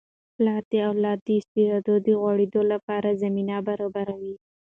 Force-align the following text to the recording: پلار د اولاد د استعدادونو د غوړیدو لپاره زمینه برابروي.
پلار 0.35 0.63
د 0.71 0.73
اولاد 0.89 1.19
د 1.23 1.29
استعدادونو 1.39 2.03
د 2.05 2.07
غوړیدو 2.21 2.61
لپاره 2.73 3.17
زمینه 3.23 3.55
برابروي. 3.67 4.35